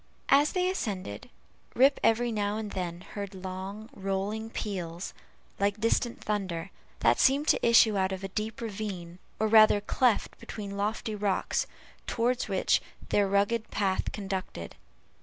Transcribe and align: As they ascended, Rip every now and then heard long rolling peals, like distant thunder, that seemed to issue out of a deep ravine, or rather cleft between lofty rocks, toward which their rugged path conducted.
As 0.29 0.53
they 0.53 0.67
ascended, 0.67 1.29
Rip 1.75 1.99
every 2.01 2.31
now 2.31 2.57
and 2.57 2.71
then 2.71 3.01
heard 3.01 3.35
long 3.35 3.87
rolling 3.93 4.49
peals, 4.49 5.13
like 5.59 5.79
distant 5.79 6.23
thunder, 6.23 6.71
that 7.01 7.19
seemed 7.19 7.47
to 7.49 7.63
issue 7.63 7.95
out 7.97 8.11
of 8.11 8.23
a 8.23 8.27
deep 8.29 8.61
ravine, 8.61 9.19
or 9.39 9.45
rather 9.47 9.79
cleft 9.79 10.39
between 10.39 10.75
lofty 10.75 11.13
rocks, 11.13 11.67
toward 12.07 12.41
which 12.45 12.81
their 13.09 13.27
rugged 13.27 13.69
path 13.69 14.11
conducted. 14.11 14.75